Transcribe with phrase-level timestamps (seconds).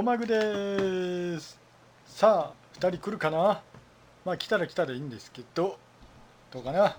[0.00, 1.60] はい、えー、ポマグです。
[2.06, 3.60] さあ、二人来るかな？
[4.24, 5.78] まあ来たら来たらいいんですけど、
[6.50, 6.96] どうかな？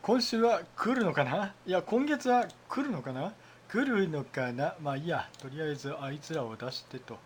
[0.00, 1.52] 今週は来るのかな？
[1.66, 3.34] いや、今月は来るのかな？
[3.68, 4.74] 来るのかな？
[4.80, 7.18] まあいいや、とりあえずあいつらを出してと。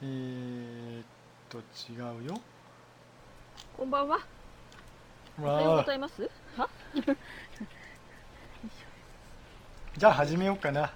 [0.00, 1.04] えーっ
[1.48, 1.58] と、
[1.92, 2.40] 違うよ。
[3.76, 4.20] こんばんは。
[5.40, 6.30] おはようまあ、ございます。
[6.56, 6.68] は？
[9.96, 10.92] じゃあ始めようかな。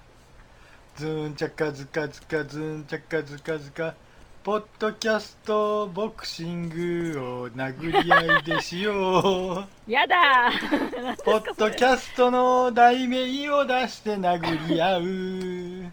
[0.95, 3.95] ズーンチャカズカズカズーンチャカズカズカ。
[4.43, 9.91] ポッドキャストボクシングを殴り合いでしよう。
[9.91, 10.51] やだ
[11.25, 15.91] ポッドキャストの題名を出して殴り合う。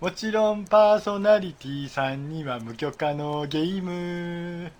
[0.00, 4.72] もちろんパーソナリティさんには無許可のゲーム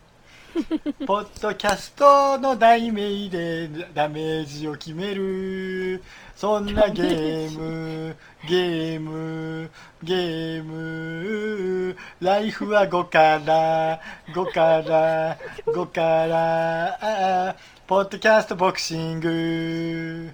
[1.06, 6.02] ポッドキャストの題名でダメージを決める。
[6.34, 8.16] そんなゲーム
[8.48, 9.70] ゲーム
[10.02, 11.96] ゲーム。
[12.20, 14.00] ライフは5から
[14.32, 17.54] 5から5から
[17.86, 20.32] ポッドキャストボクシング。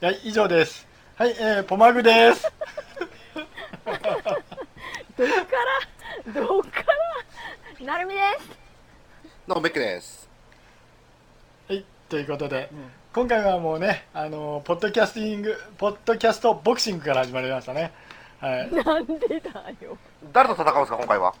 [0.00, 0.86] はい以上です。
[1.16, 2.42] はい、えー、ポマグです。
[3.84, 4.08] どっか
[6.26, 6.70] らどっか
[7.80, 8.57] らなるみです。
[9.48, 10.28] どうもベックです。
[11.70, 12.68] はい、ということで、
[13.14, 17.90] 今回はもうね、あのポッドキャスティング、ポッドキャストボクシングから始まりましたね。
[18.40, 19.96] はい、なんでだよ。
[20.34, 21.34] 誰と戦うんですか、今回は？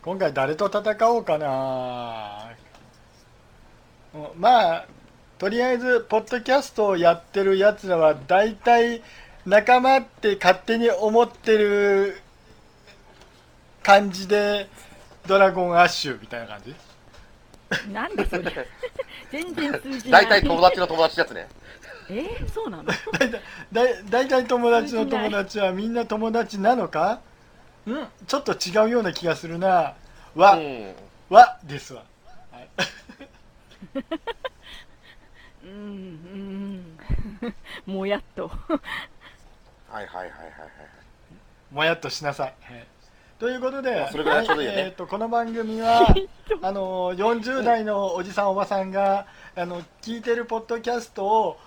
[0.00, 2.48] 今回誰と戦おうかな。
[4.14, 4.86] うんまあ、
[5.36, 9.02] とりあえず、ポッドキャストをやってるやつらは、大体
[9.44, 12.22] 仲間って勝手に思ってる
[13.82, 14.70] 感じで、
[15.26, 16.74] ドラゴンアッシュみたいな感じ？
[17.92, 18.42] なんでそれ？
[19.30, 20.26] 全然通じない。
[20.26, 21.48] 大体友達の友達やつね。
[22.10, 22.20] え？
[22.20, 22.84] ー、そうなの？
[23.72, 27.20] だい大体友達の友達はみんな友達なのか？
[27.88, 27.92] ん
[28.26, 29.94] ちょっと違うような気がするな
[30.34, 30.94] わ、うん。
[31.30, 32.02] わですわ、
[32.52, 32.68] はい、
[35.64, 36.98] う ん
[37.86, 37.94] うん。
[37.94, 38.48] もやっと。
[38.48, 40.30] はいはいはいはいはい。
[41.70, 42.86] もやっとしなさい、はい
[43.44, 44.82] ということで、それぐらいちょうどいいよね。
[44.84, 46.06] えーとこの番組は
[46.62, 51.58] あの40代のおじさんおばさんがあの聞いてるポッドキャストを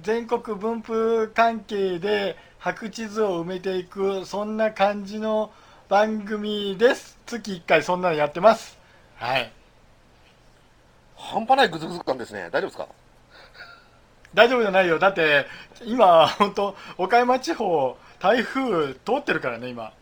[0.00, 5.50] 全国分布関係で白地図を埋めていくそんな感じの
[5.90, 7.18] 番組です。
[7.26, 8.78] 月1回そんなのやってます。
[9.16, 9.52] はい。
[11.18, 12.48] 半端ないグズグズ感ですね。
[12.50, 12.86] 大丈夫ですか？
[14.32, 14.98] 大丈夫じゃないよ。
[14.98, 15.44] だって
[15.84, 19.92] 今本当岡山地方台風通ってるからね今。
[19.92, 19.95] え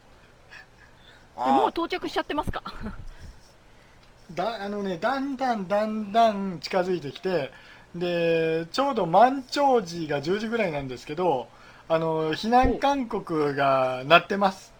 [1.37, 2.63] もうあ到着しちゃってますか？
[4.33, 7.51] だあのねだんだんだんだん近づいてきて
[7.95, 11.49] でちょうど満潮時が10時ぐらいなんですけど
[11.89, 14.73] あの避難勧告が鳴ってます、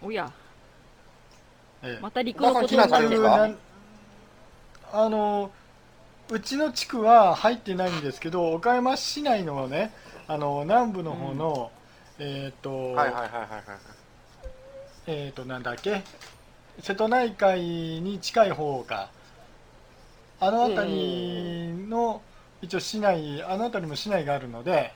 [0.00, 0.32] おや、
[1.82, 2.00] ええ。
[2.00, 3.70] また陸のことになるるんです
[4.92, 5.50] あの
[6.30, 9.92] うちの地区は入ってないんですけど岡山市内のね
[10.26, 11.70] あの南部の方の、
[12.18, 13.99] えっ、と、はいはいはいはいはい。
[15.12, 16.04] えー、となんだっけ？
[16.78, 19.10] 瀬戸内海に近い方か。
[20.38, 22.22] あの辺りの
[22.62, 24.92] 一応市内あの辺りも市内があるので、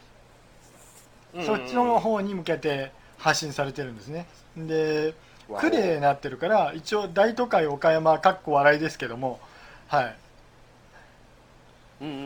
[1.44, 4.28] そっちの方に向けて発信されてるんですね。
[4.56, 5.14] で
[5.58, 9.40] 区でなってるから一応大都会岡山かっこ笑いですけども
[9.88, 10.16] はい。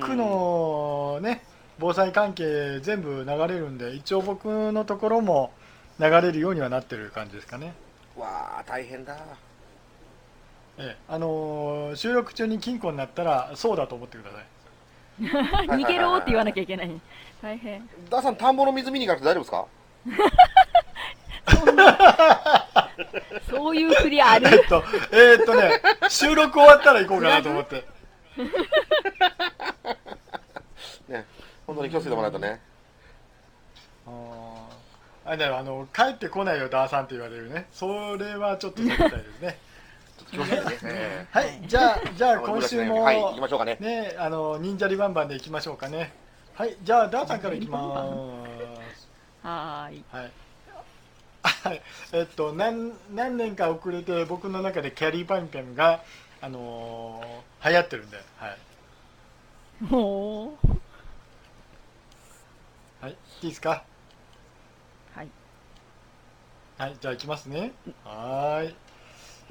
[0.03, 1.43] 区のね
[1.78, 5.53] 防災関係全部流れるんで一応僕のところも
[5.98, 7.75] 流れるようにはなってる感じですかね
[8.16, 9.16] わあ、大変だ。
[10.81, 14.44] ええあのー収録中に金庫になったらそうだと思ってください
[15.82, 17.00] 逃げろって言わなきゃいけない。
[17.42, 17.88] 大変。
[18.08, 19.69] ダーさん、田んぼの水見に行かなくて大丈夫
[20.14, 20.19] です
[21.50, 21.56] か？
[21.67, 21.99] そんな。
[23.50, 24.69] そういう振りあえるっ。
[24.69, 27.84] とえーっとね収録終わったら行こうかなと思って
[31.08, 31.25] ね。
[31.67, 32.61] 本当に気をつけてもらわないとね。
[34.06, 34.57] あー
[35.28, 37.66] あれだよあの帰ってこないよダーさんって言われるね。
[37.72, 39.58] それはちょっと避けたいですね。
[41.30, 43.76] はいじゃあじゃあえ今週もはい、行きましょうかね。
[43.80, 46.12] ねあの忍者リバンバンで行きましょうかね。
[46.54, 49.46] はいじゃあダーさんから行きます。
[49.46, 50.04] はーい。
[50.10, 50.32] はい。
[51.42, 51.82] はい。
[52.12, 56.02] えっと何何年か遅れて僕の中でキャリーパンピョンが
[56.40, 58.16] あのー流行ってるんで。
[58.36, 58.58] はい。
[59.81, 60.69] もう。
[63.00, 63.70] はいいいですか？
[63.70, 63.82] はい。
[66.78, 67.72] はいじゃあ行きますね。
[68.04, 68.75] はーい。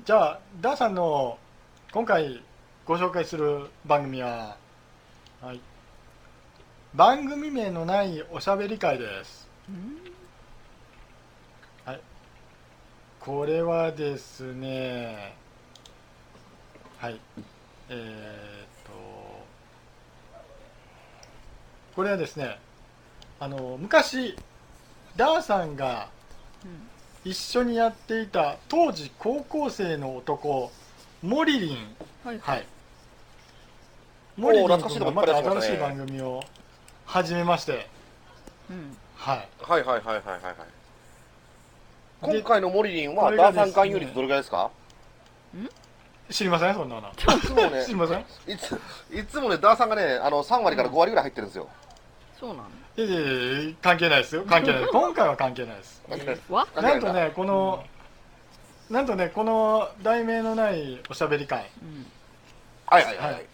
[0.05, 1.37] じゃあダーさんの
[1.91, 2.41] 今回
[2.85, 4.55] ご紹介する番組は
[5.41, 5.59] はい。
[6.95, 9.45] 番組名のないおしゃべり会です。
[9.67, 9.97] うん。
[13.19, 15.35] これはですね
[16.97, 17.19] はい。
[17.89, 18.91] えー、っと
[21.93, 22.57] これはですね
[23.37, 24.33] あの昔
[25.17, 26.07] ダーさんが
[26.63, 26.96] うん
[27.27, 30.71] 一緒にやっていた当時高校生の男
[31.21, 31.77] モリリン。
[32.23, 32.65] はいはい。
[34.37, 36.41] モリリンがまた新しい番組を
[37.05, 37.89] 始めまして。
[38.69, 38.95] うん。
[39.15, 39.49] はい。
[39.61, 40.55] はいはいはいはいはい
[42.21, 44.71] 今回のモリリンこはダーサン含有率どれぐらいですか？
[46.29, 46.73] 知りません？
[46.75, 47.09] そんなの。
[47.09, 48.21] いつもね 知り、ません？
[48.21, 48.79] いつ
[49.11, 51.67] いつもね、ダーさんがね、あの3割から5割ぐらい入ってるんですよ。
[52.39, 52.69] そうなの？
[52.97, 54.43] いやいやいや関係ないですよ。
[54.47, 54.81] 関係ない。
[54.81, 56.03] で す今回は関係ないです。
[56.09, 57.85] なんとねこの
[58.89, 61.69] なんとねこの題名のないおしゃべり会。
[61.81, 62.05] うん。
[62.85, 63.33] はいはいはい。
[63.33, 63.45] はい。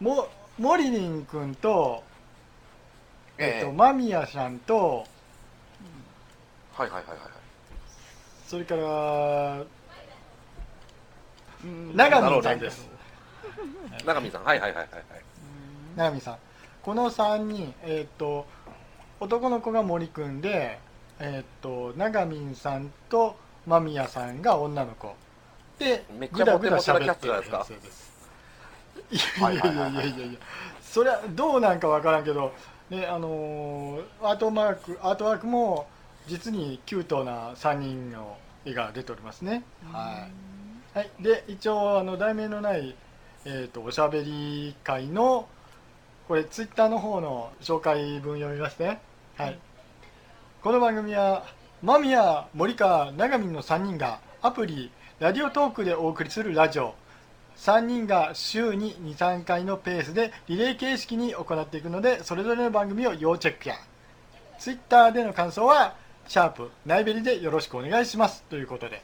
[0.00, 0.28] も
[0.58, 2.02] モリリン君と、
[3.38, 5.06] えっとえ間宮さんと
[6.78, 7.18] えはいはいはいはい。
[8.46, 8.82] それから
[11.64, 11.96] うん。
[11.96, 12.88] 長見さんです、
[14.04, 15.02] 長見さん、はいはいはいはいはい。
[15.96, 16.38] 長見さん
[16.86, 18.46] この3人えっ、と
[19.18, 20.78] 男の子が森くんで
[21.18, 23.34] えっ、と長見さんと
[23.66, 25.12] 間宮さんが女の子。
[25.80, 27.50] でめっちゃモテモテなキャストじゃないですか。
[27.50, 28.12] ぐだぐだ喋ってるやつです
[29.10, 29.64] いやいや。
[29.64, 30.32] いやいやいやい。
[30.32, 30.38] や
[30.80, 32.52] そりゃどうなんかわからんけど
[32.88, 35.88] ねあのーアートマークアートワークも
[36.28, 40.28] 実にキュートな3人の絵が出ておりますね、は
[40.94, 42.94] い、はい、で一応あの題名のない、
[43.44, 45.48] えー、とおしゃべり会の
[46.28, 49.00] これツイッターの方の紹介文読みますね、
[49.36, 49.58] はい、
[50.60, 51.44] この番組は
[51.82, 54.90] 間宮森川長見の3人がアプリ
[55.20, 56.94] ラジオトークでお送りするラジオ。
[57.56, 63.76] 3人が週に23回のペースでリレー形式に行っていくのでそれぞれの番組を要チェックや。
[64.58, 65.94] ツイッターでの感想は
[66.26, 68.42] シャープナイベリでよろしくお願いします。
[68.50, 69.00] ということで、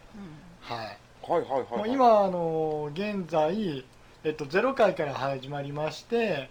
[0.60, 1.78] はい、はいはいはい、はい。
[1.78, 3.84] もう今あの現在、
[4.24, 6.50] えっと、0回から始まりまして、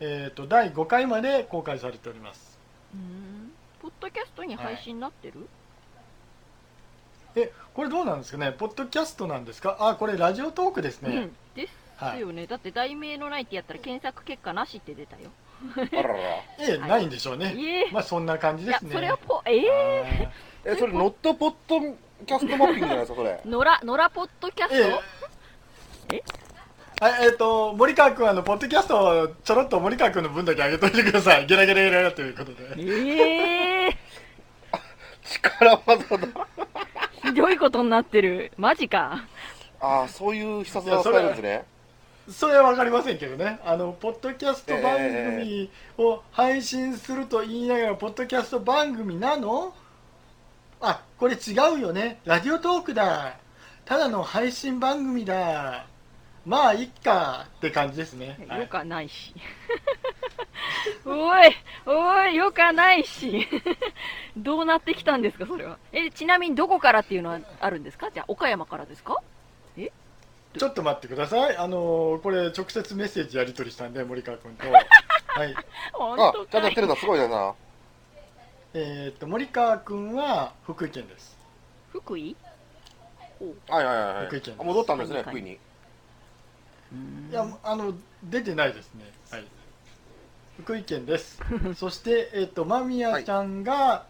[0.00, 2.58] えっと、第5回まで公開されております。
[2.94, 3.52] うん。
[3.82, 5.48] ポッドキャストに配信になってる？
[7.36, 8.52] えこれどうなんですかね？
[8.52, 9.76] ポッドキャストなんですか？
[9.80, 11.36] あこれラジオトークですね、うん。
[11.54, 12.20] ですはい。
[12.20, 15.30] よねだって題名のないってやったら検索結果なしって出たよ。
[15.76, 16.18] あららら。
[16.58, 17.64] ええはいないんでしょうね、い。
[17.66, 18.92] えまあそんな感じですね。
[18.92, 20.28] それはポええ
[20.64, 23.40] え、それノットポッドキャストマッピングじゃないですか、それ。
[23.44, 23.52] 野
[24.02, 25.02] 良ポッドキャスえト？
[26.14, 26.22] えはい、
[27.00, 31.46] えっ、と、森川君、あの、ポッドキャストをちょろっと森川君の分だけ上げといてください。
[31.46, 32.74] ゲラゲラゲラゲラということで。
[32.76, 33.96] ええ
[35.22, 36.26] 力技だ。
[37.22, 39.24] ひどいことになってるマジか
[39.80, 41.64] ああ、そういう必殺技使えるんですね。
[42.30, 43.60] それはわかりませんけどね。
[43.64, 49.72] あの、ポッドキャスト番組を配信すると言いながら、ポッドキャスト番組なの？
[50.80, 52.20] あ、これ違うよね。
[52.24, 53.36] ラジオトークだ。
[53.84, 55.86] ただの配信番組だ。
[56.48, 58.38] まあ、いっかって感じですね。
[58.48, 59.34] はいよかないし
[61.04, 61.10] お
[61.44, 61.54] い
[61.86, 63.46] おいよかないし
[64.36, 68.10] どうなってきたんですかそれはえちなみにどこからっていうのはあるんですか？
[68.10, 69.22] じゃあ岡山からですか？
[70.58, 71.56] ちょっと待ってください。
[71.58, 74.64] あの、これ直接メッセージやり取りしたんで、森川君と。
[74.72, 75.54] はい。
[75.92, 77.54] 本あ、ちゃんとやってるんだ、すごいだな。
[78.72, 81.36] えーっと、森川君は福井県です。
[81.92, 82.34] 福井？
[83.68, 84.54] はいはいはいはい福井県。
[84.58, 85.58] あ戻ったんですね、はい福井に。
[87.30, 87.92] いや、あの、
[88.22, 89.04] 出てないですね。
[89.30, 89.44] はい。
[90.62, 91.40] 福井県です。
[91.76, 94.06] そして、えーっと、間宮ちゃんが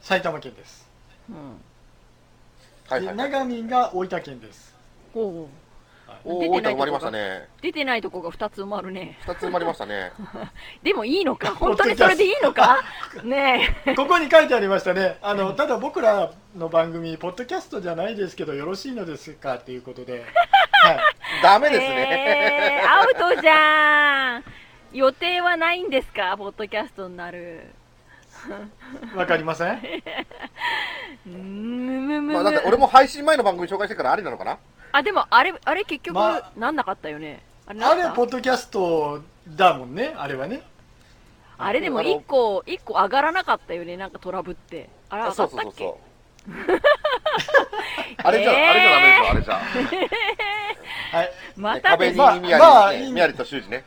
[0.00, 0.88] 埼玉県です。
[1.30, 1.36] うん
[2.88, 3.30] はいはい、で、はい。
[3.30, 4.74] 長見が大分県です。
[5.14, 5.48] おう
[6.24, 7.48] お出てないとこがー、大分埋まりましたね。
[7.62, 10.12] 出てないとこが2つ埋まるね二つ埋まりましたね。
[10.82, 11.54] でもいいのか？
[11.54, 12.78] 本当にそれでいいのか？
[13.24, 15.18] ねここに書いてありましたね。
[15.22, 19.54] あの、ただ僕らの番組、ポッドキャストじゃないですけど、よろしいのですか？
[19.56, 20.24] っていうことで。
[20.82, 20.96] はい。
[21.38, 22.82] えダメですね。
[22.82, 24.44] えーアウトじゃん。
[24.92, 26.36] 予定はないんですか？
[26.36, 27.72] ポッドキャストになる。
[29.14, 29.80] わかりません。
[32.32, 34.58] まあ、だって俺も配信前の番組紹介してからありなのかな？
[34.92, 37.42] あでもあれあれ結局まあなんなかったよね。
[37.66, 40.62] ああれ、ポッドキャストだもんね、あれはね。
[41.58, 44.90] あれでも1個一個上がらなかったよねなんかトラブって。
[45.08, 46.80] あれ上がそうったっけそうそうそう。
[48.24, 49.06] あれじゃ、えーあれじゃダメ
[49.38, 50.00] ですよ、あれじゃ。
[51.12, 51.32] はい。
[51.56, 53.84] また壁にあ宮まあいい城ね、宮城と修二ね。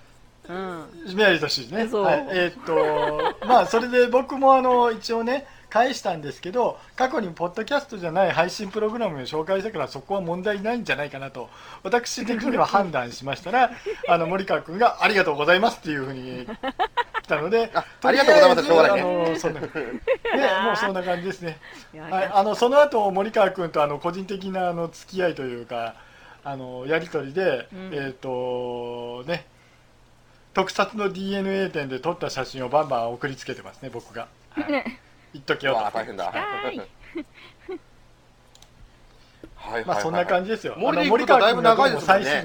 [0.47, 1.87] うんメアリーとしてね。
[1.87, 2.27] そうはい。
[2.29, 11.49] えーっと、まあ、それで僕もあの、一応ね、返したんですけど過去にポッドキャストじゃない配信プログラムを紹介したからそこは問題ないんじゃないかなと
[11.83, 13.71] 私的には判断しましたら
[14.07, 16.47] あの森川君が「ありがとうございます」っていうふうに
[17.23, 19.67] 来たのであありがとうございますしょうがないねあのそんなね
[20.63, 21.57] もうそんな感じですね
[22.09, 25.95] はい、あのその後森川君とあの個人的なあの付き合いというか
[26.45, 27.89] あのやり取りで、うん。
[27.91, 29.47] えっ、とね
[30.53, 35.01] 特撮の DNA 店で撮った写真をバンバン送りつけてますね僕が、はい、ね
[35.33, 36.25] 言っときうよとわ大変だ。
[36.25, 36.81] はい
[39.55, 40.75] はいまあそんな感じですよ。
[40.77, 42.43] 森あの林君とだいぶ長いですね。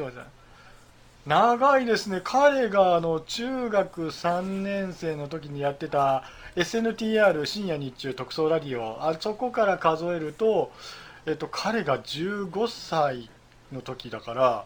[1.26, 2.22] 長いですね。
[2.24, 6.24] 彼があの中学3年生の時にやってた
[6.56, 9.06] SNTR 深夜日中特捜ラディオ。
[9.06, 10.72] あそこから数えると、
[11.26, 13.28] えっと、彼が15歳
[13.72, 14.64] の時だから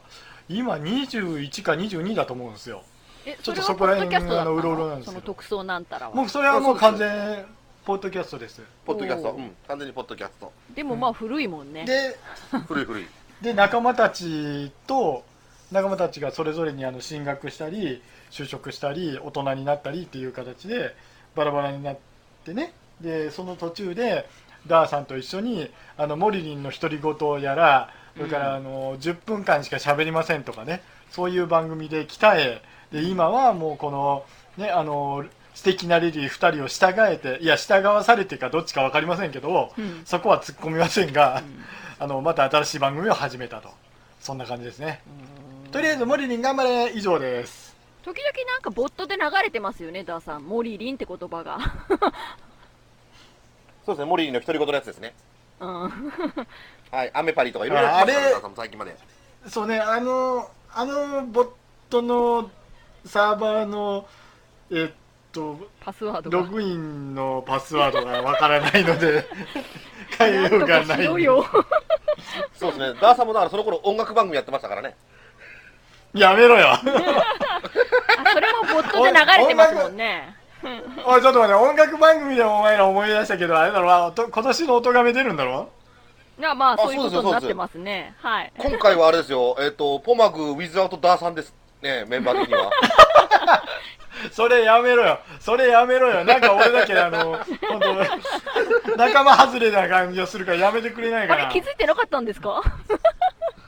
[0.49, 2.83] 今21か22だと思うんですよ。
[3.27, 4.51] えちょっとそこら辺ポッドキャストだったの？
[4.51, 5.21] あのうろうろなんですけど。
[5.21, 6.15] その特捜なんたらは？
[6.15, 7.45] もうそれはもう完全
[7.85, 8.63] ポッドキャストです。
[8.85, 10.53] ポッドキャスト、うん、完全にポッドキャスト。
[10.75, 11.85] でもまあ古いもんね。
[11.85, 12.19] で
[12.67, 13.07] 古い古い。
[13.43, 15.25] で仲間たちと
[15.71, 20.95] 仲間たちがそれぞれにあの進学したり就職したり大人になったりっていう形で
[21.35, 21.99] バラバラになっ
[22.45, 22.73] てね。
[23.01, 24.29] でその途中で
[24.67, 30.83] ダーさんと一緒にあのモリリンの独り言をやらそれからあの10分間しか喋りませんとかね。
[31.11, 34.25] そういう番組で鍛えで今はもうこの
[34.57, 40.03] ねあの素敵なレディー2人を従えていや従わされてかどっちか分かりませんけどうん。
[40.05, 42.05] そこは突っ込みませんが、うん。
[42.05, 43.69] あのまた新しい番組を始めたと。
[44.21, 45.03] そんな感じですね。
[45.67, 45.71] うん。
[45.71, 46.93] とりあえずモリリン頑張れ。
[46.97, 47.77] 以上です。
[48.05, 50.43] 時々なんかボットで流れてますよねダーさん。
[50.45, 51.59] モリリンって言葉が。
[53.87, 55.15] そうですね、森林の独り言のやつですね。
[55.61, 55.93] うん
[56.95, 58.13] はい、アメパリとかいろいろやって
[58.55, 58.97] 最近まで。
[59.49, 61.49] そうねあのあのボッ
[61.91, 62.51] トの
[63.05, 64.07] サーバーの
[64.71, 64.91] えっ
[65.33, 66.39] とパスワードが。
[66.39, 69.27] ログインのパスワードがわからないので
[70.17, 71.05] 変えようがない。
[72.55, 74.97] そうですね、ダーさんもだからその頃音楽番組やってましたからね。
[76.15, 76.69] やめろよ。
[76.79, 76.87] あそ
[78.41, 80.37] れもボットで流れてますもんね。
[81.05, 85.71] おいちょっと待って音楽番組でお前ら思い出したけどあれだろと今年の音がめ出るんだろ？
[86.39, 88.15] いやまああそういうことになってますね。
[88.19, 88.53] はい。
[88.59, 91.55] 今回はあれですよ、えっ、と、ポマグウィズアウトダーさんです。
[91.83, 92.71] ね、メンバー的には。
[94.33, 95.19] それやめろよ。
[95.39, 96.25] それやめろよ。
[96.25, 97.39] なんか俺だけあの
[97.69, 97.81] 本
[98.87, 101.45] 当仲間外れな感じがするからやめてくれないかな。
[101.47, 102.63] あれ気づいてなかったんですか？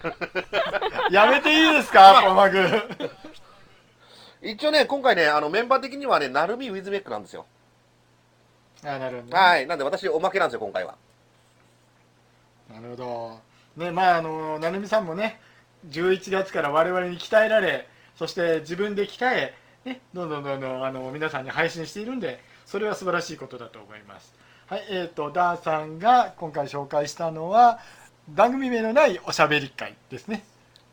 [1.10, 2.82] やめていいですかポマグ。
[4.42, 7.46] 一応ね、今回ね、あのメンバー的にはね、ナルミウィズメックなんですよ。
[8.84, 10.94] あなるほど、はい、なんで私、おまけなんですよ、今回は。
[12.76, 13.40] なるほど。
[13.76, 15.40] ねまああの成美さんもね
[15.88, 19.54] 11月から我々に鍛えられそして自分で鍛え、
[19.84, 24.34] ね、どんどんどんどんあの皆さんに配信しているんでそれは素晴らしいことだと思います。
[24.66, 27.78] はいえー、とダーさんが今回紹介したのは
[28.28, 30.44] 番組名のないおしゃべり会ですね。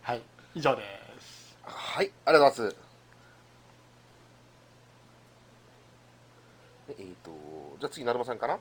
[0.02, 0.22] はい
[0.56, 0.84] 以上で
[1.20, 1.58] す。
[1.64, 2.84] はい、ありがとうございます。
[6.90, 7.32] えっ、と、
[7.80, 8.60] じゃあ次、成馬さんかな？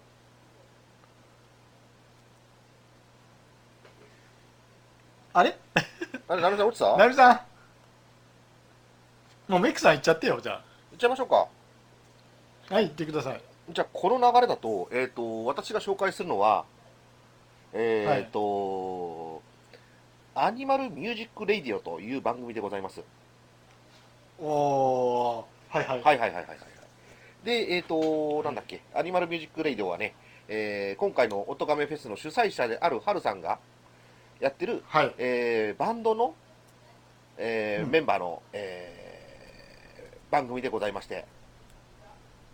[5.34, 5.56] あれ？
[6.28, 7.14] あれ、成馬さん落ちた？
[7.14, 7.32] さ
[9.48, 9.52] ん。
[9.52, 10.52] もうメイクさん行っちゃってよじゃ
[10.92, 11.46] 行っちゃいましょうか。
[12.70, 13.40] あはい行ってください。
[13.70, 16.64] じゃあ、この流れだと、えっ、と、私が紹介するのは、
[17.72, 19.42] えっ、と、
[20.34, 23.02] アニマルミュージック・レイディオという番組でございます。
[24.40, 26.02] おおーはいはい。
[26.02, 26.58] はいはいはいはいはい。
[27.44, 30.14] で、えっ、と、なんだっけ、アニマルミュージック・レイディオはね、
[30.48, 33.58] えー今回のオトガメフェスの主催者であるハルさんが
[34.42, 35.14] やってる、はい。
[35.18, 36.34] えーバンドの、
[37.38, 37.90] えーうん。
[37.92, 39.02] メンバーの、えー
[40.32, 41.26] 番組でございまして、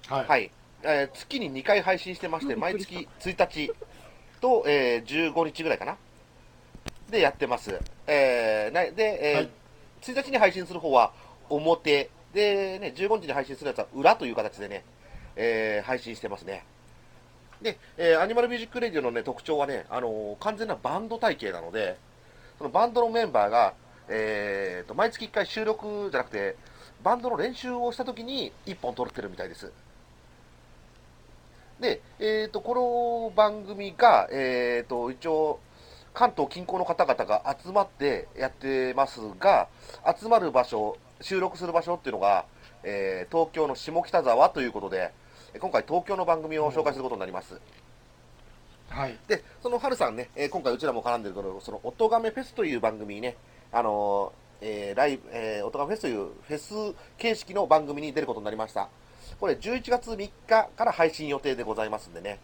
[0.09, 0.51] はい、はい。
[0.83, 3.73] えー月に2回配信してまして、うん毎月1日
[4.43, 5.97] と、えー15日ぐらいかな、
[7.09, 7.81] でやってます。
[8.07, 9.51] えーなで、えーはい。
[10.03, 11.13] 1日に配信する方は
[11.49, 14.85] 表、で、ね、15日に配信するやつは裏という形でね、
[15.37, 16.65] えー配信してますね。
[17.63, 21.97] で、えーアニマルミュージックレディオの、ね、特徴はね、あのー完全なバンド体系なので、
[22.59, 23.75] そのバンドのメンバーが、
[24.09, 26.57] えーと毎月1回収録じゃなくて、
[27.03, 29.73] バンドの練習をしたときに1本撮ってるみたいです。
[31.81, 35.61] で、えー、とこの番組が、えー、と一応、
[36.13, 39.69] 関東近郊の方々が集まってやってますが、
[40.21, 42.47] 集まる場所、収録する場所っていうのが、
[42.83, 45.13] えー東京の下北沢ということで、
[45.57, 47.59] 今回、東京の番組を紹介することになります。
[48.91, 53.37] はいで、その春さんね、えー今回うちらも絡んでるこの、その、おとがめフェスという番組にね、
[53.73, 58.89] あのーえーライブ、えー、おとがめフェスというフェス形式の番組に出ることになりました。
[59.41, 62.41] これ11月3日から配信予定でございますんでね、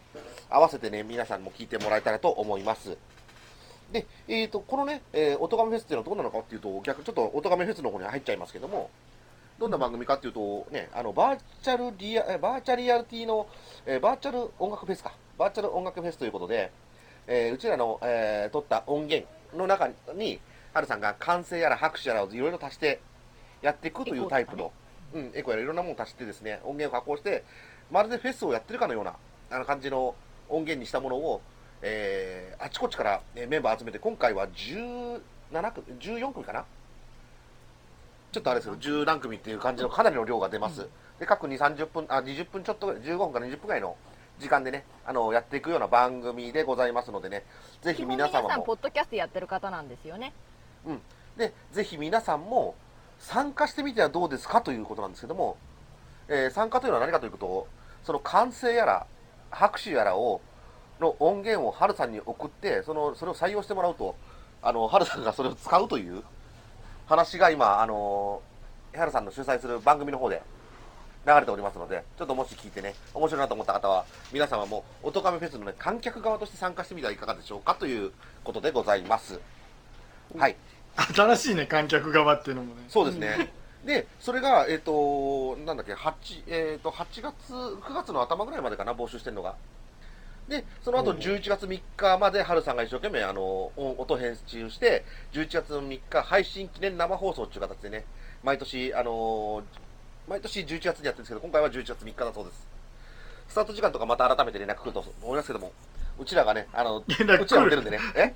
[0.49, 2.97] 合わせてね、皆さんも聞いてもらえたらと思います。
[3.91, 8.89] で、えーと、このね、えー、おとがめフェスっていうのはどうなのかっていうと、逆、ちょっとおとがめフェスの方に入っちゃいますけども、
[9.57, 13.47] どんな番組かっていうと、ね、あの、バーチャルリア、えバーチャリアリティの、
[13.85, 15.13] えーバーチャル音楽フェスか。
[15.37, 16.71] バーチャル音楽フェスということで、
[17.27, 20.41] えーうちらの、えー撮った音源の中に、
[20.73, 22.99] ハルさんが歓声やら拍手やらをいろいろ足して
[23.61, 24.73] やっていくというタイプの、
[25.13, 27.45] うん、エコやらいろんなものを足してですね、音源を加工して、
[27.89, 29.15] まるでフェスをやってるかのような、
[29.51, 30.15] あの感じの
[30.49, 31.41] 音源にしたものを、
[31.81, 35.21] えーあちこちから、えーメンバー集めて、今回は17
[35.71, 36.65] 組、14組かな？
[38.35, 40.89] ちょっとあれですけど、10何組っていう感じのかなりの量が出ます。
[41.19, 43.95] で、各2、30分、あ、20分ちょっとぐらい、15分から20分ぐらいの
[44.39, 47.45] 時間でね、あの、やっていくような番組でございますのでね、
[47.81, 48.47] ぜひ皆様も。
[48.49, 50.33] 皆さんポ、ッドキャストやってる方なんですよね。
[51.37, 52.75] で、ぜひ皆さんも
[53.19, 55.55] 参加してみてはどうですかということなんですけども、
[56.27, 57.69] えー参加というのは何かというと、
[58.03, 59.07] その歓声やら、
[59.49, 60.41] 拍手やらを、
[60.99, 64.17] の音源をハルさんに送って、その、それを採用してもらうと、
[64.61, 66.21] あの、ハルさんがそれを使うという
[67.07, 68.41] 話が今、あの、
[68.95, 70.41] ハルさんの主催する番組の方で
[71.27, 78.11] 流れておりますので、ちょっともし聞いてね、面白いなと思った方は、皆様も、おとがめフェスのね、観客側として参加してみてはいかがでしょうかという
[78.43, 79.39] ことでございます。
[80.37, 80.55] はい。
[81.13, 83.51] 新しいね観客側っていうのもねそうですね。
[83.85, 89.55] で、それが、えっ、と、なんだっけ、8、えっ、と、8月、9月の頭ぐらいまでかな、募集してるのが。
[90.47, 91.17] で、その後うん。
[91.17, 98.05] 11月3日まで、春さんが一生懸命、あの、音音編集して、11月の3日、配信記念生放送っていう形でね、
[98.43, 99.63] 毎年、あの
[100.27, 102.67] 毎年11月にやってるんですけど、今回は11月3日だそうです。
[103.49, 105.71] スタート時間とかまた改めて連絡来ると思いますけども、
[106.19, 107.23] うちらがね、あの、うち
[107.55, 108.33] らも出るんでね、え？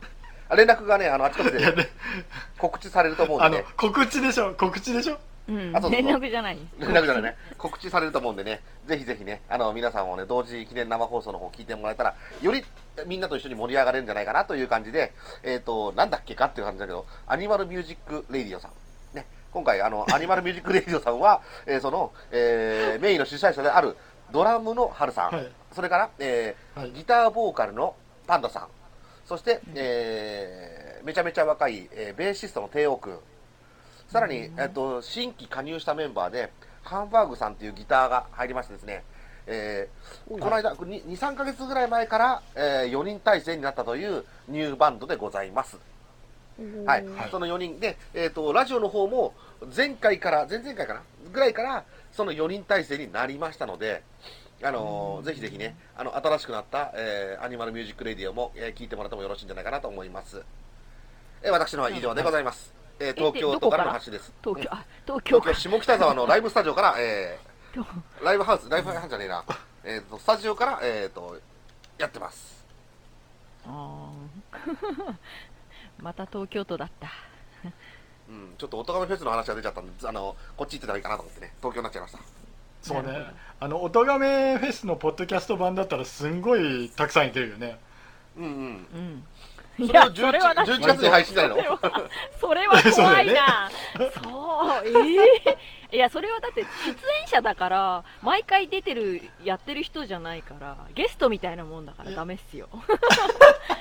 [0.50, 1.60] あ連絡がね、あの、あちこちで
[2.58, 3.68] 告知されると思うんあのでね。
[3.78, 4.56] 告知でしょ？
[4.56, 5.20] 告知でしょ？
[5.50, 5.76] うん。
[5.76, 6.60] あそうそう連絡じゃない。
[6.80, 7.36] 連絡じゃないね。
[7.58, 12.64] 告知されると思うんでね、ぜひぜひね、あの、皆さんもね、同時記念生放送の方聞いてもらえたら、より
[13.06, 19.16] みんなと一緒に盛り上がれるんじゃないかなという感じで、えっ、と、なんだっけかっていう感じだけど、アニマルミュージックレディオさん。
[19.16, 23.96] ね、今回、あの、アニマルミュージックレディオさんは、えーその、えーメインの主催者である、
[24.32, 25.52] ドラムのハルさん、はい。
[25.72, 26.92] それから、えーはい。
[26.92, 27.96] ギターボーカルの
[28.28, 28.68] パンダさん、
[29.26, 33.20] そして、えーめちゃめちゃ若い、えーベーシストの帝王くん、
[34.10, 36.52] さらに、えっと、新規加入したメンバーで、
[36.84, 39.04] ハンバーグさんっていうギターが入りましてですね、
[39.46, 45.78] えーこの間、2、3ヶ月ぐらい前から、え4人体制になったというニューバンドでございます。
[46.86, 47.06] はい。
[47.06, 49.34] はいその4人で、えっ、と、ラジオの方も、
[49.76, 51.02] 前回から、前々回かな？
[51.32, 54.02] ぐらいから、その4人体制になりましたので、
[54.64, 60.42] あのーぜひぜひね、あの、新しくなった、えーアニマルミュージックレディオも、えー聞いてもらってもよろしいんじゃないかなと思います。
[61.44, 62.79] えー私のは以上でございます。
[63.00, 63.86] えー東京都から？
[63.86, 64.32] の発信です？
[64.44, 65.50] 東京あ東京か。
[65.50, 67.40] 東京下北沢のライブスタジオから、え
[67.74, 67.86] とー、
[68.26, 69.44] ライブハウス、ライブハウスじゃねえな、
[69.84, 71.40] えーと、スタジオから、えーと、
[71.98, 72.66] やってます。
[73.66, 75.16] あー。
[76.02, 77.10] また東京都だった。
[78.30, 82.20] うん、ちょっと、おとがめフェスの話が出ちゃったんで、あの、こっち行ってたらいいかなと思ってね、東京になっちゃいました。
[82.82, 83.26] そうね。
[83.60, 87.78] あの音がめフェスのポッドキャスト版だったらすんごいたくさんいてるよね。
[88.38, 88.52] うんうん。
[88.52, 88.54] う
[88.98, 89.28] ん
[89.80, 91.80] いやそれは11な11月に配信じゃないの？
[92.40, 93.70] それは怖いな。
[94.24, 95.16] そうえ
[95.46, 95.58] え
[95.92, 96.68] いやそれはだって出
[97.22, 102.68] 演者だから毎回出てるやってる人じゃないからゲストみたいなもんだからダメっすよ。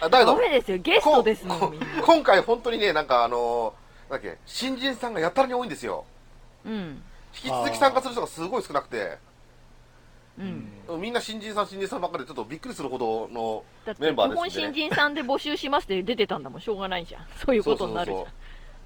[0.00, 0.78] だけど、 メですよ。
[0.78, 3.74] ゲストですもこん今回本当にね、なんかあの
[4.08, 6.06] だっけ、新人さんがやたらに多いんですよ。
[6.64, 7.02] うん。
[7.34, 9.18] 引き続き参加する人がすごい少なくて、
[10.38, 11.00] うん。
[11.00, 13.64] みんな新人さん、新人さんばっかりで、ちょっとびっくりするほどの、
[13.98, 14.64] メンバー日ですね。
[14.66, 17.26] 本新人さんで募集しますって出てたんだもんしょうがないじゃん。
[17.44, 18.24] そういうことになるじゃん。
[18.24, 18.30] そ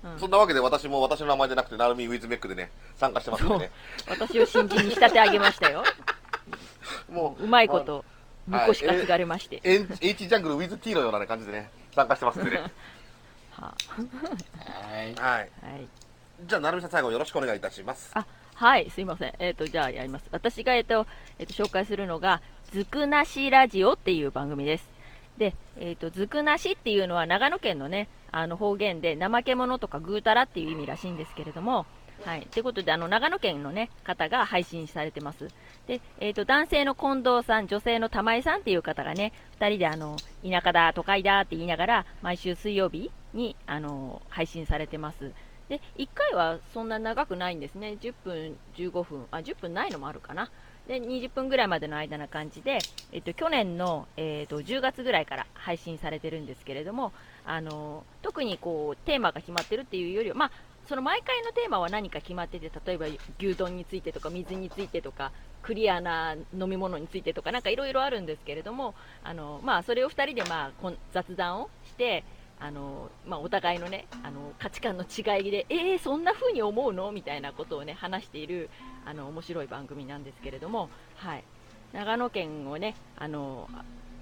[0.08, 0.18] ううん。
[0.18, 3.70] そんなわけで私も私の名前でなくて、ナルミウィズメックでね、参加してますんでね。
[4.08, 5.84] 私を新人に仕立て上げましたよ。
[7.10, 8.04] もう、うまいこと
[8.50, 12.62] あ婿し担がれまして、エン H ジャングルウィズ T のような、ね、感じでね、参加してますんでね。
[13.52, 15.14] ははい。
[15.14, 15.38] はい。
[15.40, 15.48] はい。
[16.44, 18.10] じゃあ、なるみさん最後よろしくお願いいたします。
[18.14, 18.24] あ
[18.62, 19.32] はい、すいません。
[19.40, 20.24] えっ、と、じゃあやります。
[20.30, 21.04] 私が、えっ、と、
[21.40, 24.88] えっ、と、紹介するのが、ずくなしラジオっていう番組です。
[25.36, 31.86] で、えっ、と、ずくなしっていうのは長野県のね、あの方言で、怠け者とかぐうたらっていう意味らしいんですけれども、
[32.24, 32.46] はい。
[32.52, 35.48] ということで、あの、長野県のね、方が配信されてます。
[35.88, 40.14] で、えっ、と、男性の近藤さん、女性の玉井さんっていう方がね、二人であの、
[40.48, 45.32] 田舎だ、都会だって言いながら、毎週水曜日に、あの、配信されてます。
[45.72, 50.50] で1回はそんな長くないんですね、10分、15分、あ10分ないのもあるかな、
[50.86, 52.80] で20分ぐらいまでの間な感じで、
[53.10, 57.14] えっと、去年の、えっと10月ぐらいから配信されてるんですけれども、
[57.46, 60.50] あの特にこうテーマが決まってるっていうよりは、まあ、
[60.86, 63.06] その毎回のテーマは何か決まってて例えば
[63.38, 65.32] 牛丼についてとか水についてとか
[65.62, 72.24] クリアな飲み物についてとかなんかいろいろあるんですけれどもあの、まあ、それを2人で、まあ、こん雑談をして
[72.62, 77.10] あの、まあ、お互いの,、ね、あの価値観の違いでえー、そんな風に思うの？
[77.10, 78.70] みたいなことを、ね、話している
[79.04, 81.44] あの面白い番組なんですけれども、はい、
[81.92, 83.68] 長野県をねあの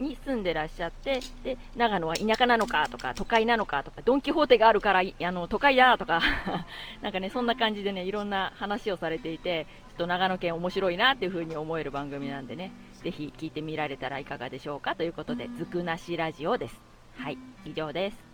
[0.00, 6.22] に住んでらっしゃってで長野は田舎なのかとか都会なのかとかドン・キホーテがあるからあの都会だとか
[7.02, 12.72] なんかねそんな感じでねいろんな話をされていてちょっと長野県面白いなっていう風に思える番組なんでね
[13.02, 16.90] ぜひ聞いてみられたらいかがでしょうかということでずくなしラジオです。
[17.16, 17.38] はい。
[17.66, 18.29] 以上です。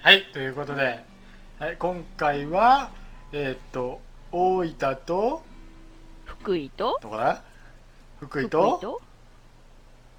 [0.00, 0.22] はい。
[0.32, 1.04] ということで、
[1.58, 2.90] はい、今回は
[3.32, 5.42] えー、っと大分と
[6.24, 7.00] 福井と？
[7.02, 7.42] どこだ？
[8.20, 8.78] 福井と？
[8.80, 9.00] ど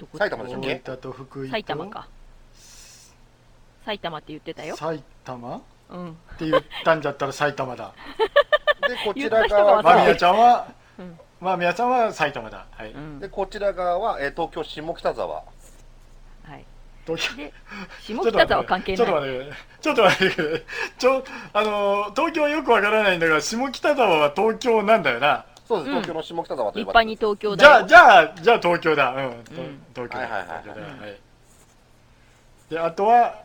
[0.06, 0.18] こ？
[0.18, 2.10] 埼玉でしょ大分と福井埼玉か。
[3.86, 4.76] 埼玉って言ってたよ。
[4.76, 5.62] 埼玉？
[5.90, 6.10] うん。
[6.10, 7.94] って言ったんだったら埼玉だ。
[8.86, 12.66] でこちら側まみやちゃんは、うん、まみやちゃんは埼玉だ。
[12.72, 15.28] はい、うん、でこちら側は、えー、東京下北沢。
[15.36, 15.46] はい
[17.18, 17.52] 東京
[18.16, 18.98] 下北沢関係ない。
[18.98, 20.66] ちょっと待ってちょっと待って
[20.98, 25.46] ちょあの東京よくわからないんだが下北沢は東京なんだよな。
[25.68, 29.10] そうです、東京の下北沢という立派に東京だじゃあじゃあじゃあ東京だ。
[29.12, 29.44] うん、
[29.96, 30.46] 東京はいはいは
[31.08, 31.20] い、
[32.70, 33.44] であとは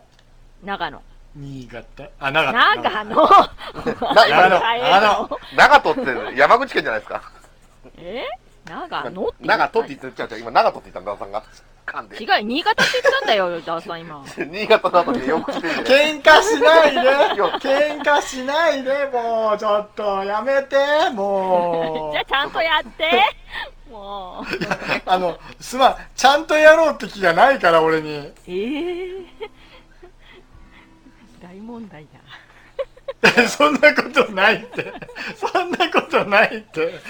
[0.62, 1.03] 長野。
[1.37, 2.09] 新潟。
[2.20, 2.59] あ長野。
[2.59, 2.83] 長野。
[2.85, 3.14] 長野。
[3.85, 5.38] 長野。
[5.57, 6.29] 長野。
[6.29, 7.33] って山口県じゃないですか。
[7.98, 8.24] え？
[8.64, 11.44] 長野って長野って言ってちゃう今長野って言ったんださんが
[12.01, 12.23] んで。
[12.23, 14.25] 違う、新潟って言ったんだよ、 ダーさん今。
[14.37, 15.75] 新潟なのによく来てる。
[15.85, 17.01] 喧嘩しないで
[17.61, 20.77] 喧嘩しないで、もう、ちょっと、やめて、
[21.12, 22.12] もう。
[22.16, 23.23] じゃあ、ちゃんとやって。
[23.90, 24.44] もう。
[25.07, 28.11] あの、すまん、ちゃんとやろうって気がないから、俺に。
[28.16, 29.25] ええー、
[31.42, 32.24] 大問題だ。
[33.49, 34.93] そんなことないって。
[35.37, 37.01] そんなことないって。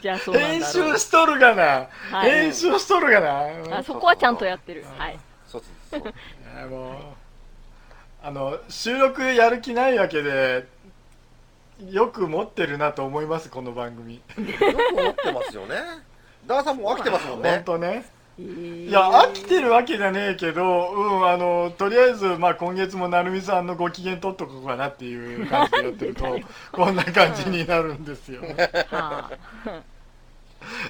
[0.00, 3.78] じゃあそう編集しとるがな、はい、編集しとるがな。
[3.78, 4.84] あそこはちゃんとやってる。
[4.98, 5.18] はい。
[5.46, 6.94] そうそうもう
[8.22, 10.66] あの収録やる気ないわけで
[11.90, 14.14] よく持ってるなと思いますこの番組。
[14.16, 15.76] よく持ってますよね。
[16.46, 17.50] ダーさんも飽きてますもんね。
[17.50, 26.40] 本当ねいや飽きてるわけじゃねえけど、うん、あのとりあえず、まあ、今月も成美さんのご機嫌取っとこうかなっていう感じでやってると
[26.72, 28.42] こんな感じになるんですよ。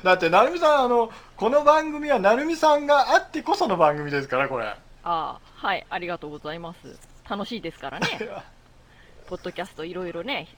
[0.04, 4.66] だって成美さんあのこの番組は成美さんがあってこその番組ですからこれ。
[4.66, 6.98] ああはいありがとうございます。
[7.28, 8.06] 楽しいですからね。
[9.28, 10.48] ポッドキャストいろいろね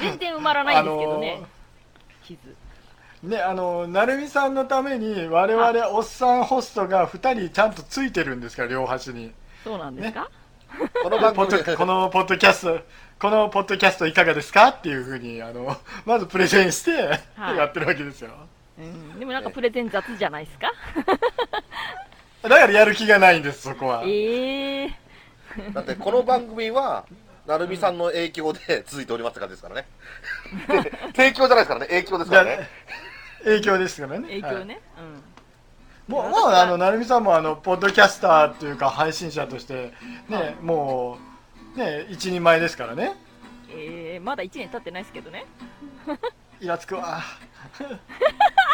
[0.00, 1.42] 全然埋まらないですけどね、
[2.24, 2.56] 地図
[3.26, 9.32] ね、あの成美さんのために我々おっさんホストが2人ちゃんとついてるんですから両端に。
[9.64, 12.80] そうなんですか、ね、この番組 このポッドキャスト
[13.18, 14.68] このポッドキャストいかがですか？
[14.68, 16.90] っていうふうにあのまずプレゼンして
[17.36, 18.30] やってるわけですよ、
[18.78, 20.70] うん、でもなんかプレゼン雑じゃないですか？
[22.48, 24.02] だからやる気がないんですそこは。
[24.06, 27.04] ええー、だってこの番組は
[27.46, 29.86] 成美さんの影響で続いておりますって感じですからね。
[31.16, 31.86] 提供じゃないですからね。
[31.86, 32.68] 影響ですからね
[33.46, 35.22] 影響ですからね影響ね、はい、うん
[36.08, 39.92] もう、もう、あの、成美さんも、あの、ポッドキャスターというか、配信者として、
[40.28, 41.18] ね、も
[41.74, 43.14] う、ね、一人前ですからね。
[43.68, 45.46] ええー、まだ一年経ってないですけどね。
[46.60, 47.22] イラつくわ。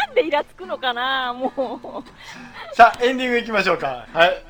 [0.07, 2.77] なんでイラつくのかな、もう。
[2.77, 4.07] さあ、エンディングいきましょうか。
[4.13, 4.45] はい。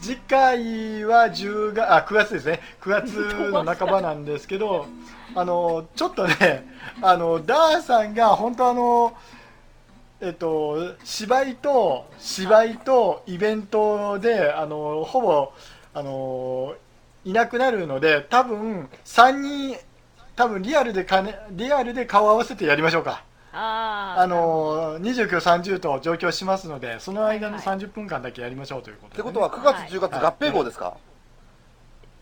[0.00, 2.60] 次回は10月、あ、9月ですね。
[2.80, 3.12] 9月
[3.50, 4.86] の半ばなんですけど、
[5.34, 6.66] あの、ちょっとね、
[7.02, 9.16] あの、ダーさんが、本当あの、
[10.24, 15.52] えっと、芝居と芝居とイベントであのほぼ
[15.92, 16.74] あの
[17.26, 19.76] いなくなるので多分3人
[20.34, 23.22] 多分リアルでか、ね、リアルで顔合わせてやりましょうか。
[23.52, 30.96] ああの29、30と上京しますのでその間の30分間だけやりましょうということで、ね、ってことは9月、10月合併号ですか、は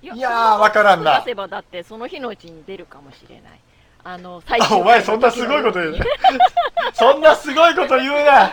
[0.03, 1.21] い、いやー分からんな。
[1.21, 3.61] 出せばだってその日のうちに出るかもしれない
[4.05, 5.99] あの最お前そんなすごいこと言う
[6.93, 8.53] そんなすごいこと言うな。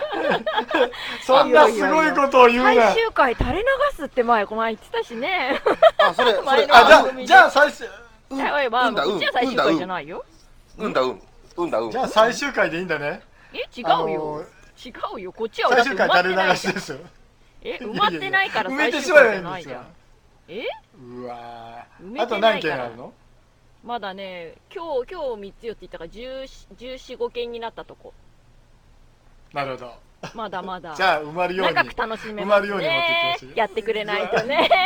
[1.24, 2.92] そんなすごいことを言うな。
[2.92, 3.64] 最終回垂れ流
[3.96, 5.60] すって前この前言ってたしね。
[5.98, 7.88] あそれ それあじゃあじゃあ最終
[8.30, 8.38] うん、
[8.70, 9.16] まあ、うんだうん。
[9.16, 10.24] うちは最終回じゃないよ。
[10.78, 10.92] うん。
[10.92, 11.22] だうん。
[11.56, 11.90] うんだうん。
[11.90, 13.22] じゃあ最終回でいいんだね。
[13.52, 14.44] え違うよ、
[14.84, 15.32] 違うよ。
[15.32, 16.98] こっちは最終回垂れ流しですよ。
[17.62, 19.86] え埋まってないから最終回じゃないじゃん。
[20.48, 20.66] え
[21.02, 21.84] うわ
[22.18, 23.12] あと何件あるの？
[23.84, 28.12] まだね今日今日3つ4ついったから1415件になったとこ。
[29.52, 30.10] なるほど。
[30.34, 30.94] まだまだ。
[30.94, 32.42] じゃあ埋まるように長く楽しめますね。
[32.42, 34.68] 埋まるように持ってきてやってくれないとね。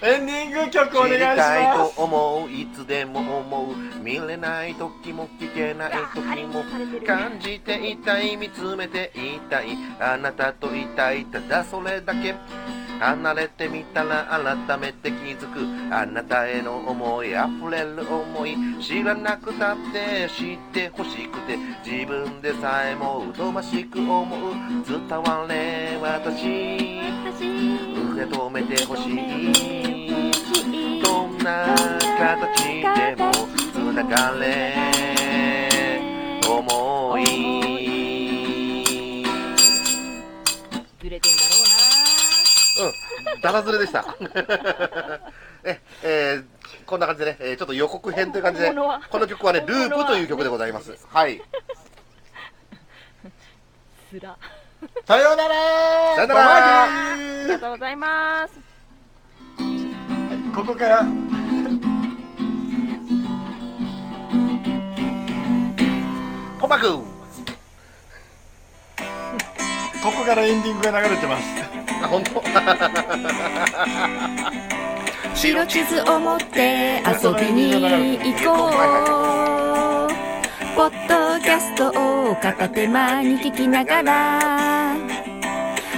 [0.00, 3.74] エンディング曲お願いし知りたいますと思ういつでも思う。
[4.00, 6.62] 見れない時も聞けない時も
[7.04, 9.76] 感じていたい見つめていたい。
[9.98, 12.34] あなたといたいただそれだけ
[12.98, 14.26] 離れてみたら
[14.66, 15.94] 改めて気づく。
[15.94, 24.54] あなたへの思い溢れる思い知らなくたって知ってほしくて自分でさえも疎ましく思う。
[24.86, 26.98] 伝われ私。
[27.38, 27.46] 受
[28.16, 31.02] け止めてほしい。
[31.02, 31.74] どんな
[32.18, 33.30] 形でも
[33.72, 34.77] つながれ
[43.42, 44.04] だらずれでした。
[45.64, 46.44] え、 えー
[46.84, 50.96] こんな感じでね、えーちょっと予告編という感じで、この曲はね、ループという曲でございます。
[51.08, 51.42] はい。
[54.10, 54.36] すら。
[55.06, 55.54] さようなら。
[56.14, 56.84] さようなら。
[56.84, 58.54] ありがとうございます。
[60.54, 61.06] ここから。
[66.58, 67.04] ポマくんこ
[70.12, 72.42] こからエンディングが流れてますあ、本当？
[75.34, 78.78] 白地図を持って遊びに行こう。
[80.74, 84.94] ポッドキャストを片手間に聞きながら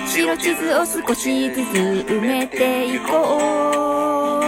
[0.06, 4.44] 白地図を少しずつ埋めていこう。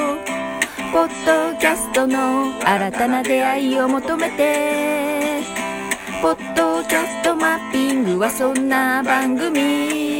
[0.92, 5.40] ポッドキャストの新たな出会いを求めて
[6.20, 10.11] ポッドキャストマッピングはそんな番組。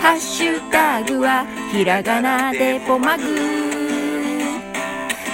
[0.00, 3.24] ハッシュタグはひらがなでポマグ。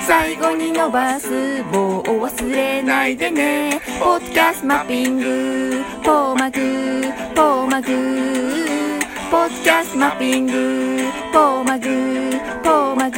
[0.06, 3.80] 最後に伸ばす棒を忘れないでね。
[4.00, 5.82] ポッドキャストマッピング。
[6.02, 6.60] ポマグ。
[7.34, 7.88] ポマグ。
[9.30, 11.10] ポッドキャストマッピング。
[11.32, 12.32] ポマグ。
[12.62, 13.16] ポマグ。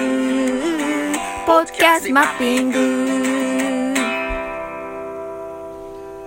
[1.47, 3.95] ポッドキャストマッピング。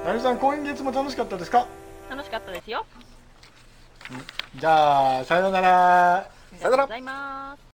[0.05, 1.67] なるさん今月も楽しかったですか？
[2.09, 2.85] 楽しかったですよ
[4.55, 6.29] じゃあさようなら。
[6.59, 7.59] さよなら